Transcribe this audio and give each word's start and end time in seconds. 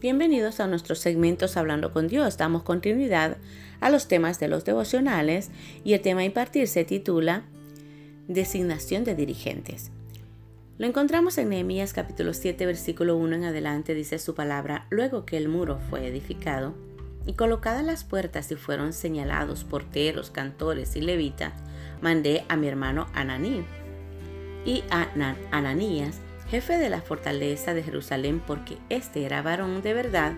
Bienvenidos 0.00 0.60
a 0.60 0.68
nuestros 0.68 1.00
segmentos 1.00 1.56
Hablando 1.56 1.90
con 1.90 2.06
Dios. 2.06 2.36
Damos 2.36 2.62
continuidad 2.62 3.36
a 3.80 3.90
los 3.90 4.06
temas 4.06 4.38
de 4.38 4.46
los 4.46 4.64
devocionales 4.64 5.50
y 5.82 5.94
el 5.94 6.00
tema 6.00 6.20
a 6.20 6.24
impartir 6.24 6.68
se 6.68 6.84
titula 6.84 7.42
Designación 8.28 9.02
de 9.02 9.16
dirigentes. 9.16 9.90
Lo 10.78 10.86
encontramos 10.86 11.36
en 11.38 11.48
Nehemías 11.48 11.94
capítulo 11.94 12.32
7 12.32 12.64
versículo 12.64 13.16
1 13.16 13.34
en 13.34 13.44
adelante 13.46 13.92
dice 13.92 14.20
su 14.20 14.36
palabra, 14.36 14.86
luego 14.88 15.26
que 15.26 15.36
el 15.36 15.48
muro 15.48 15.80
fue 15.90 16.06
edificado 16.06 16.76
y 17.26 17.32
colocadas 17.32 17.84
las 17.84 18.04
puertas 18.04 18.52
y 18.52 18.54
fueron 18.54 18.92
señalados 18.92 19.64
porteros, 19.64 20.30
cantores 20.30 20.94
y 20.94 21.00
levitas, 21.00 21.54
mandé 22.00 22.44
a 22.48 22.54
mi 22.54 22.68
hermano 22.68 23.08
Ananí 23.14 23.64
y 24.64 24.84
a 24.90 25.08
Ananías 25.50 26.20
jefe 26.50 26.78
de 26.78 26.88
la 26.88 27.00
fortaleza 27.00 27.74
de 27.74 27.82
Jerusalén, 27.82 28.42
porque 28.46 28.78
éste 28.88 29.24
era 29.24 29.42
varón 29.42 29.82
de 29.82 29.94
verdad 29.94 30.32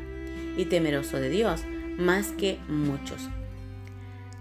y 0.57 0.65
temeroso 0.67 1.19
de 1.19 1.31
Dios, 1.31 1.63
más 1.99 2.29
que 2.29 2.59
muchos. 2.69 3.29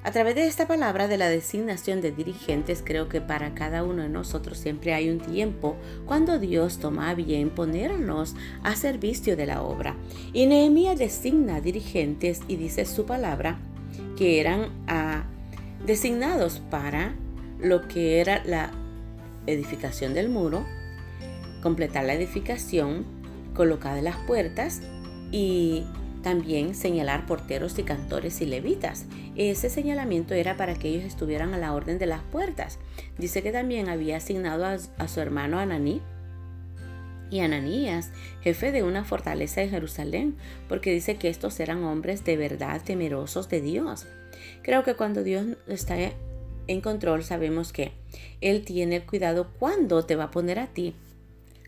A 0.02 0.12
través 0.12 0.36
de 0.36 0.48
esta 0.48 0.66
palabra 0.66 1.08
de 1.10 1.18
la 1.18 1.28
designación 1.28 2.00
de 2.00 2.12
dirigentes, 2.12 2.82
creo 2.84 3.10
que 3.10 3.20
para 3.20 3.54
cada 3.54 3.84
uno 3.84 4.04
de 4.04 4.10
nosotros 4.10 4.58
siempre 4.58 4.94
hay 4.94 5.10
un 5.10 5.20
tiempo 5.20 5.76
cuando 6.06 6.40
Dios 6.40 6.80
toma 6.80 7.14
bien 7.16 7.50
ponernos 7.50 8.36
a 8.64 8.76
servicio 8.76 9.36
de 9.36 9.46
la 9.46 9.62
obra. 9.62 9.98
Y 10.32 10.46
Nehemías 10.46 10.98
designa 10.98 11.60
dirigentes 11.60 12.42
y 12.48 12.56
dice 12.56 12.86
su 12.86 13.06
palabra 13.06 13.60
que 14.18 14.40
eran 14.40 14.70
ah, 14.88 15.26
designados 15.86 16.62
para 16.72 17.14
lo 17.60 17.88
que 17.90 18.22
era 18.22 18.42
la 18.46 18.72
edificación 19.48 20.14
del 20.14 20.30
muro, 20.30 20.66
completar 21.62 22.06
la 22.06 22.14
edificación, 22.14 23.06
colocar 23.54 24.02
las 24.02 24.18
puertas 24.26 24.82
y 25.32 25.84
también 26.22 26.76
señalar 26.76 27.26
porteros 27.26 27.78
y 27.80 27.84
cantores 27.84 28.42
y 28.42 28.46
levitas. 28.46 29.06
Ese 29.36 29.70
señalamiento 29.70 30.34
era 30.34 30.58
para 30.58 30.76
que 30.76 30.90
ellos 30.90 31.06
estuvieran 31.06 31.54
a 31.54 31.58
la 31.58 31.74
orden 31.74 31.98
de 31.98 32.06
las 32.06 32.22
puertas. 32.22 32.80
Dice 33.18 33.42
que 33.42 33.52
también 33.52 33.90
había 33.90 34.18
asignado 34.18 34.66
a, 34.66 35.08
su 35.08 35.20
hermano 35.22 35.60
Ananí 35.60 36.02
y 37.32 37.40
Ananías, 37.42 38.12
jefe 38.42 38.72
de 38.72 38.84
una 38.84 39.06
fortaleza 39.06 39.62
en 39.62 39.70
Jerusalén, 39.70 40.36
porque 40.68 40.92
dice 40.92 41.16
que 41.16 41.30
estos 41.30 41.60
eran 41.60 41.84
hombres 41.84 42.26
de 42.26 42.38
verdad 42.38 42.82
temerosos 42.84 43.50
de 43.50 43.62
Dios. 43.62 44.08
Creo 44.64 44.84
que 44.84 44.96
cuando 44.96 45.24
Dios 45.24 45.46
está 45.68 45.96
en 46.68 46.82
control 46.82 47.24
sabemos 47.24 47.72
que 47.72 47.94
Él 48.42 48.64
tiene 48.66 48.98
el 48.98 49.06
cuidado 49.06 49.52
cuando 49.60 50.06
te 50.06 50.16
va 50.16 50.26
a 50.26 50.32
poner 50.32 50.60
a 50.60 50.68
ti 50.68 50.96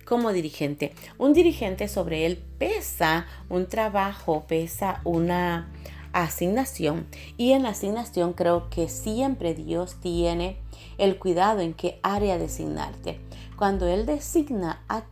como 0.06 0.32
dirigente. 0.32 0.94
Un 1.18 1.34
dirigente 1.34 1.88
sobre 1.88 2.26
él 2.26 2.44
pesa 2.58 3.28
un 3.50 3.68
trabajo, 3.68 4.46
pesa 4.48 5.02
una 5.04 5.72
asignación. 6.14 7.08
Y 7.38 7.52
en 7.52 7.64
la 7.64 7.70
asignación 7.70 8.34
creo 8.34 8.70
que 8.70 8.90
siempre 8.90 9.54
Dios 9.54 9.96
tiene 10.02 10.58
el 10.98 11.18
cuidado 11.18 11.62
en 11.62 11.74
qué 11.74 12.00
área 12.04 12.38
designarte. 12.38 13.20
Cuando 13.58 13.88
Él 13.88 14.06
designa 14.06 14.84
a 14.88 15.04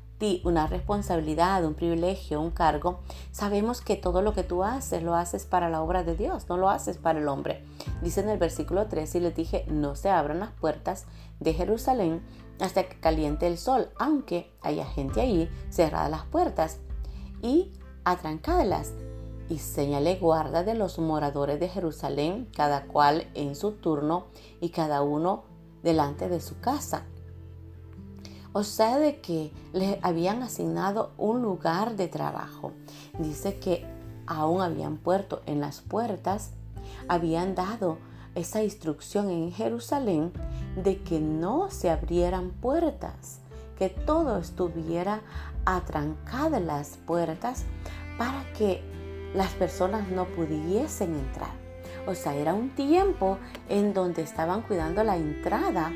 una 0.44 0.68
responsabilidad, 0.68 1.64
un 1.64 1.76
privilegio, 1.76 2.42
un 2.42 2.52
cargo, 2.52 3.00
sabemos 3.32 3.82
que 3.82 3.96
todo 3.96 4.22
lo 4.22 4.34
que 4.34 4.44
tú 4.44 4.64
haces 4.64 5.02
lo 5.02 5.16
haces 5.16 5.46
para 5.46 5.70
la 5.70 5.82
obra 5.82 6.04
de 6.04 6.16
Dios, 6.16 6.50
no 6.50 6.58
lo 6.58 6.70
haces 6.70 6.98
para 6.98 7.20
el 7.20 7.28
hombre. 7.28 7.64
Dice 8.02 8.22
en 8.22 8.30
el 8.30 8.38
versículo 8.38 8.88
3 8.88 9.16
y 9.16 9.20
les 9.22 9.36
dije, 9.36 9.66
no 9.70 9.96
se 9.96 10.10
abran 10.10 10.40
las 10.40 10.52
puertas 10.52 11.06
de 11.40 11.54
Jerusalén 11.54 12.22
hasta 12.60 12.84
que 12.84 13.00
caliente 13.00 13.48
el 13.48 13.58
sol, 13.58 13.90
aunque 13.98 14.52
haya 14.62 14.86
gente 14.86 15.22
allí, 15.22 15.50
cerradas 15.70 16.12
las 16.12 16.26
puertas 16.26 16.80
y 17.42 17.72
atrancadas. 18.04 18.92
Y 19.48 19.60
señalé 19.60 20.18
guarda 20.18 20.64
de 20.64 20.76
los 20.76 21.00
moradores 21.00 21.60
de 21.60 21.70
Jerusalén, 21.70 22.50
cada 22.56 22.86
cual 22.86 23.28
en 23.34 23.56
su 23.56 23.72
turno 23.72 24.26
y 24.60 24.70
cada 24.70 25.02
uno 25.02 25.46
delante 25.82 26.30
de 26.30 26.42
su 26.42 26.60
casa. 26.60 27.06
O 28.52 28.64
sea, 28.64 28.98
de 28.98 29.22
que 29.22 29.52
le 29.74 30.00
habían 30.02 30.42
asignado 30.42 31.12
un 31.18 31.42
lugar 31.42 31.96
de 31.96 32.08
trabajo. 32.08 32.72
Dice 33.20 33.60
que 33.60 33.86
aún 34.26 34.62
habían 34.62 34.98
puesto 34.98 35.42
en 35.46 35.60
las 35.60 35.82
puertas, 35.82 36.52
habían 37.08 37.56
dado 37.56 37.98
esa 38.36 38.64
instrucción 38.64 39.30
en 39.30 39.52
Jerusalén 39.52 40.32
de 40.82 41.02
que 41.02 41.20
no 41.20 41.70
se 41.70 41.90
abrieran 41.90 42.52
puertas, 42.52 43.40
que 43.78 43.90
todo 43.90 44.38
estuviera 44.38 45.22
atrancada 45.66 46.60
las 46.60 46.98
puertas 47.06 47.66
para 48.18 48.44
que 48.54 48.82
las 49.34 49.52
personas 49.54 50.10
no 50.10 50.26
pudiesen 50.26 51.16
entrar. 51.16 51.52
O 52.08 52.16
sea, 52.16 52.36
era 52.36 52.54
un 52.54 52.70
tiempo 52.72 53.38
en 53.68 53.94
donde 53.94 54.24
estaban 54.24 54.62
cuidando 54.64 55.04
la 55.04 55.18
entrada 55.18 55.92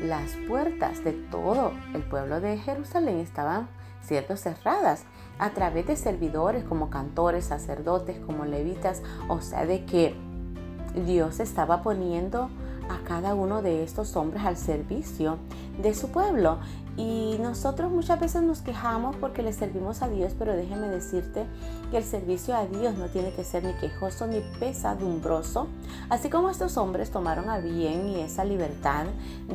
las 0.00 0.32
puertas 0.46 1.02
de 1.04 1.12
todo 1.12 1.72
el 1.94 2.02
pueblo 2.02 2.40
de 2.40 2.58
Jerusalén 2.58 3.18
estaban 3.18 3.68
siendo 4.00 4.36
cerradas 4.36 5.04
a 5.38 5.50
través 5.50 5.86
de 5.86 5.96
servidores 5.96 6.64
como 6.64 6.90
cantores, 6.90 7.46
sacerdotes, 7.46 8.18
como 8.20 8.44
levitas, 8.44 9.02
o 9.28 9.40
sea, 9.40 9.66
de 9.66 9.84
que 9.84 10.14
Dios 11.06 11.40
estaba 11.40 11.82
poniendo 11.82 12.48
a 12.88 13.04
cada 13.04 13.34
uno 13.34 13.62
de 13.62 13.82
estos 13.82 14.16
hombres 14.16 14.44
al 14.44 14.56
servicio 14.56 15.38
de 15.80 15.94
su 15.94 16.08
pueblo. 16.08 16.58
Y 16.96 17.36
nosotros 17.40 17.92
muchas 17.92 18.18
veces 18.18 18.42
nos 18.42 18.60
quejamos 18.60 19.14
porque 19.16 19.44
le 19.44 19.52
servimos 19.52 20.02
a 20.02 20.08
Dios, 20.08 20.34
pero 20.36 20.56
déjeme 20.56 20.88
decirte 20.88 21.46
que 21.92 21.98
el 21.98 22.02
servicio 22.02 22.56
a 22.56 22.66
Dios 22.66 22.98
no 22.98 23.06
tiene 23.06 23.32
que 23.32 23.44
ser 23.44 23.62
ni 23.62 23.72
quejoso 23.74 24.26
ni 24.26 24.40
pesadumbroso. 24.58 25.68
Así 26.08 26.28
como 26.28 26.50
estos 26.50 26.76
hombres 26.76 27.12
tomaron 27.12 27.50
a 27.50 27.58
bien 27.58 28.08
y 28.08 28.20
esa 28.20 28.44
libertad 28.44 29.06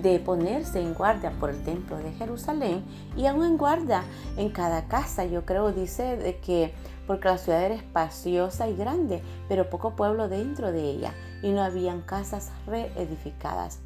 de 0.01 0.19
ponerse 0.19 0.79
en 0.79 0.93
guardia 0.93 1.31
por 1.37 1.49
el 1.49 1.61
templo 1.63 1.97
de 1.97 2.13
Jerusalén 2.13 2.85
y 3.17 3.25
aún 3.25 3.43
en 3.43 3.57
guardia 3.57 4.03
en 4.37 4.49
cada 4.49 4.87
casa, 4.87 5.25
yo 5.25 5.43
creo, 5.45 5.73
dice 5.73 6.15
de 6.15 6.37
que 6.37 6.73
porque 7.07 7.27
la 7.27 7.37
ciudad 7.37 7.63
era 7.63 7.75
espaciosa 7.75 8.67
y 8.69 8.75
grande, 8.75 9.21
pero 9.49 9.69
poco 9.69 9.95
pueblo 9.95 10.29
dentro 10.29 10.71
de 10.71 10.89
ella 10.89 11.13
y 11.41 11.51
no 11.51 11.61
habían 11.61 12.01
casas 12.01 12.51
reedificadas. 12.65 13.79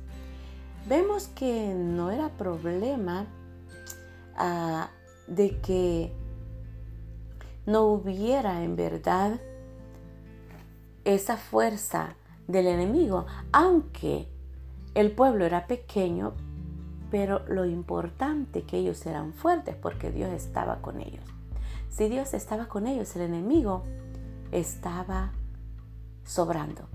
Vemos 0.88 1.28
que 1.28 1.74
no 1.74 2.12
era 2.12 2.30
problema 2.30 3.26
ah, 4.38 4.90
de 5.28 5.60
que 5.60 6.14
no 7.66 7.84
hubiera 7.86 8.64
en 8.64 8.76
verdad 8.76 9.40
esa 11.04 11.38
fuerza 11.38 12.16
del 12.48 12.68
enemigo, 12.68 13.26
aunque 13.52 14.28
el 14.94 15.12
pueblo 15.12 15.46
era 15.46 15.68
pequeño, 15.68 16.34
pero 17.12 17.46
lo 17.48 17.66
importante 17.66 18.64
que 18.64 18.78
ellos 18.78 19.06
eran 19.06 19.34
fuertes 19.34 19.76
porque 19.76 20.12
Dios 20.12 20.32
estaba 20.32 20.82
con 20.82 21.02
ellos. 21.02 21.37
Si 21.90 22.10
Dios 22.10 22.34
estaba 22.34 22.68
con 22.68 22.88
ellos, 22.88 23.16
el 23.16 23.24
enemigo 23.24 23.84
estaba 24.52 25.34
sobrando. 26.24 26.88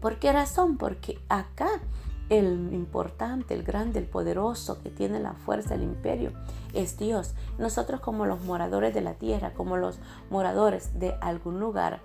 ¿Por 0.00 0.18
qué 0.18 0.32
razón? 0.32 0.76
Porque 0.78 1.18
acá 1.28 1.68
el 2.28 2.72
importante, 2.72 3.54
el 3.54 3.62
grande, 3.62 4.00
el 4.00 4.06
poderoso 4.06 4.82
que 4.82 4.90
tiene 4.90 5.20
la 5.20 5.34
fuerza 5.34 5.70
del 5.70 5.84
imperio 5.84 6.32
es 6.74 6.98
Dios. 6.98 7.34
Nosotros 7.58 8.00
como 8.00 8.26
los 8.26 8.42
moradores 8.44 8.94
de 8.94 9.00
la 9.00 9.14
tierra, 9.14 9.54
como 9.54 9.76
los 9.76 9.98
moradores 10.30 10.98
de 10.98 11.14
algún 11.20 11.60
lugar, 11.60 12.00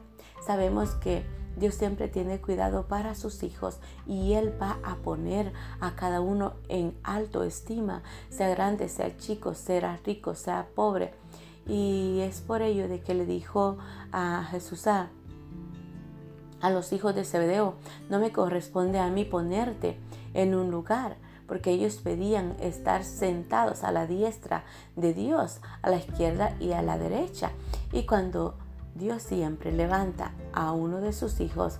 sabemos 0.45 0.91
que 0.95 1.25
Dios 1.57 1.75
siempre 1.75 2.07
tiene 2.07 2.39
cuidado 2.39 2.87
para 2.87 3.15
sus 3.15 3.43
hijos 3.43 3.79
y 4.07 4.33
Él 4.33 4.53
va 4.61 4.79
a 4.83 4.95
poner 4.95 5.51
a 5.79 5.95
cada 5.95 6.21
uno 6.21 6.53
en 6.69 6.95
alto 7.03 7.43
estima, 7.43 8.03
sea 8.29 8.49
grande, 8.49 8.89
sea 8.89 9.15
chico, 9.17 9.53
sea 9.53 9.99
rico, 10.05 10.35
sea 10.35 10.67
pobre. 10.73 11.13
Y 11.67 12.19
es 12.21 12.41
por 12.41 12.61
ello 12.61 12.87
de 12.87 13.01
que 13.01 13.13
le 13.13 13.25
dijo 13.25 13.77
a 14.11 14.47
Jesús 14.49 14.87
a, 14.87 15.09
a 16.59 16.69
los 16.69 16.91
hijos 16.93 17.13
de 17.15 17.23
Zebedeo, 17.23 17.75
no 18.09 18.19
me 18.19 18.31
corresponde 18.31 18.99
a 18.99 19.09
mí 19.09 19.25
ponerte 19.25 19.97
en 20.33 20.55
un 20.55 20.71
lugar, 20.71 21.17
porque 21.47 21.71
ellos 21.71 21.97
pedían 21.97 22.55
estar 22.61 23.03
sentados 23.03 23.83
a 23.83 23.91
la 23.91 24.07
diestra 24.07 24.63
de 24.95 25.13
Dios, 25.13 25.59
a 25.81 25.89
la 25.89 25.97
izquierda 25.97 26.55
y 26.59 26.71
a 26.71 26.81
la 26.81 26.97
derecha. 26.97 27.51
Y 27.91 28.05
cuando 28.05 28.55
Dios 28.95 29.21
siempre 29.21 29.71
levanta 29.71 30.33
a 30.53 30.73
uno 30.73 30.99
de 31.01 31.13
sus 31.13 31.39
hijos, 31.39 31.79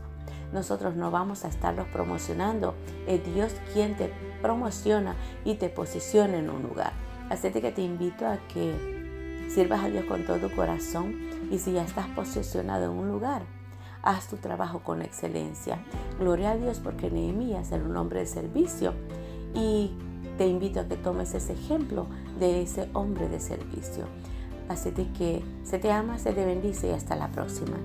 nosotros 0.54 0.96
no 0.96 1.12
vamos 1.12 1.46
a 1.46 1.48
estarlos 1.48 1.88
promocionando. 1.88 2.76
Es 3.08 3.24
Dios 3.34 3.54
quien 3.74 3.96
te 3.96 4.12
promociona 4.42 5.16
y 5.46 5.56
te 5.56 5.70
posiciona 5.70 6.38
en 6.38 6.50
un 6.50 6.64
lugar. 6.64 6.94
Así 7.30 7.50
que 7.52 7.72
te 7.72 7.82
invito 7.82 8.28
a 8.28 8.38
que 8.48 9.48
sirvas 9.50 9.84
a 9.84 9.90
Dios 9.90 10.06
con 10.06 10.26
todo 10.26 10.38
tu 10.38 10.56
corazón 10.56 11.16
y 11.50 11.60
si 11.60 11.74
ya 11.74 11.84
estás 11.84 12.08
posicionado 12.08 12.86
en 12.86 12.92
un 12.92 13.10
lugar, 13.10 13.44
haz 14.02 14.28
tu 14.28 14.38
trabajo 14.38 14.82
con 14.84 15.02
excelencia. 15.02 15.80
Gloria 16.20 16.52
a 16.52 16.58
Dios 16.58 16.80
porque 16.80 17.10
Nehemías 17.10 17.72
era 17.72 17.84
un 17.84 17.96
hombre 17.96 18.22
de 18.22 18.26
servicio 18.26 18.94
y 19.54 19.92
te 20.38 20.48
invito 20.48 20.82
a 20.82 20.88
que 20.88 20.98
tomes 20.98 21.34
ese 21.34 21.54
ejemplo 21.54 22.08
de 22.40 22.62
ese 22.62 22.90
hombre 22.94 23.30
de 23.30 23.40
servicio. 23.40 24.06
Así 24.70 24.92
que 24.92 25.42
se 25.64 25.80
te 25.80 25.92
ama, 25.92 26.18
se 26.18 26.34
te 26.34 26.46
bendice 26.46 26.88
y 26.88 26.92
hasta 26.92 27.16
la 27.16 27.28
próxima. 27.30 27.78